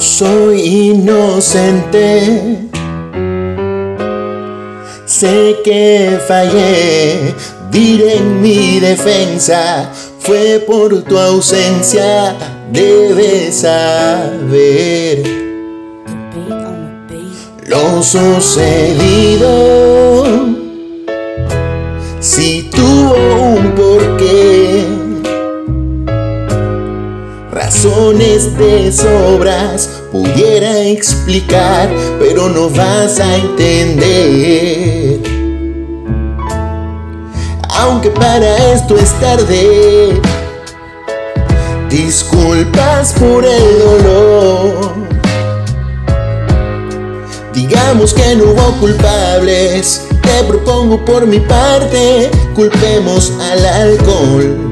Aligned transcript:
soy 0.00 0.60
inocente. 0.90 2.58
Sé 5.06 5.56
que 5.64 6.18
fallé, 6.26 7.34
diré 7.70 8.16
en 8.16 8.40
mi 8.40 8.80
defensa, 8.80 9.90
fue 10.18 10.64
por 10.66 11.02
tu 11.02 11.18
ausencia, 11.18 12.34
debes 12.72 13.56
saber 13.60 15.22
lo 17.66 18.02
sucedido. 18.02 19.52
De 28.32 28.90
sobras 28.90 29.90
pudiera 30.10 30.78
explicar, 30.78 31.90
pero 32.18 32.48
no 32.48 32.70
vas 32.70 33.20
a 33.20 33.36
entender. 33.36 35.20
Aunque 37.68 38.10
para 38.10 38.72
esto 38.72 38.96
es 38.96 39.12
tarde, 39.20 40.18
disculpas 41.90 43.12
por 43.12 43.44
el 43.44 43.78
dolor. 43.78 44.94
Digamos 47.52 48.14
que 48.14 48.34
no 48.34 48.44
hubo 48.44 48.80
culpables, 48.80 50.06
te 50.22 50.44
propongo 50.44 51.04
por 51.04 51.26
mi 51.26 51.40
parte, 51.40 52.30
culpemos 52.54 53.30
al 53.38 53.66
alcohol. 53.66 54.71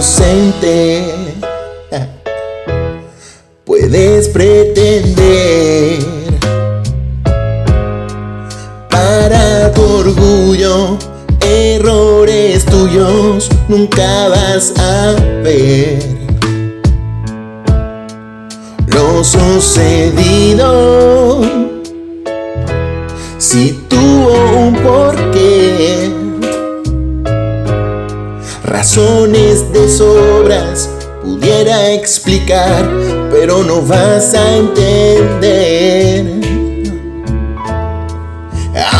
Inocente, 0.00 1.04
puedes 3.66 4.28
pretender 4.28 5.98
para 8.88 9.70
tu 9.72 9.82
orgullo, 9.82 10.96
errores 11.42 12.64
tuyos 12.64 13.50
nunca 13.68 14.28
vas 14.28 14.72
a 14.78 15.16
ver 15.42 15.98
lo 18.86 19.22
sucedido. 19.22 20.70
Si 23.36 23.72
tuvo 23.86 24.32
un 24.60 24.74
porqué, 24.76 25.29
razones 28.80 29.70
de 29.74 29.86
sobras 29.90 30.88
pudiera 31.22 31.92
explicar, 31.92 32.82
pero 33.30 33.62
no 33.62 33.82
vas 33.82 34.32
a 34.32 34.56
entender. 34.56 36.40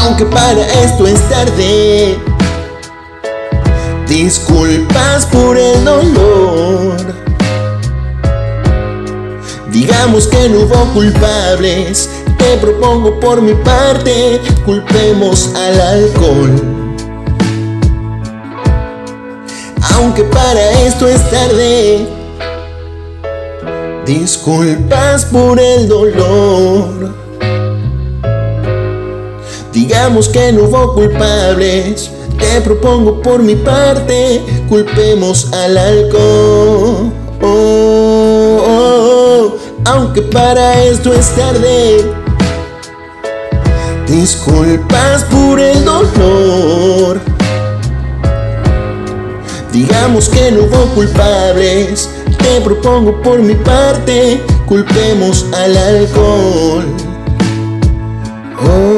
Aunque 0.00 0.24
para 0.24 0.66
esto 0.82 1.06
es 1.06 1.20
tarde, 1.28 2.18
disculpas 4.08 5.26
por 5.26 5.56
el 5.56 5.84
dolor. 5.84 6.96
Digamos 9.70 10.26
que 10.26 10.48
no 10.48 10.62
hubo 10.62 10.92
culpables, 10.92 12.10
te 12.36 12.56
propongo 12.56 13.20
por 13.20 13.40
mi 13.40 13.54
parte, 13.54 14.40
culpemos 14.64 15.54
al 15.54 15.80
alcohol. 15.80 16.77
Aunque 20.18 20.36
para 20.36 20.72
esto 20.82 21.06
es 21.06 21.30
tarde, 21.30 22.08
disculpas 24.04 25.24
por 25.26 25.60
el 25.60 25.86
dolor. 25.86 27.14
Digamos 29.72 30.28
que 30.28 30.50
no 30.50 30.64
hubo 30.64 30.94
culpables, 30.94 32.10
te 32.36 32.60
propongo 32.62 33.22
por 33.22 33.44
mi 33.44 33.54
parte, 33.54 34.42
culpemos 34.68 35.52
al 35.52 35.78
alcohol. 35.78 37.12
Aunque 39.84 40.22
para 40.22 40.82
esto 40.82 41.12
es 41.12 41.30
tarde, 41.36 42.12
disculpas 44.08 45.22
por 45.30 45.60
el 45.60 45.84
dolor. 45.84 47.17
Que 50.18 50.50
no 50.50 50.64
hubo 50.64 50.84
culpables, 50.96 52.10
te 52.38 52.60
propongo 52.62 53.22
por 53.22 53.38
mi 53.38 53.54
parte, 53.54 54.42
culpemos 54.66 55.46
al 55.54 55.76
alcohol. 55.76 56.84
Oh. 58.60 58.97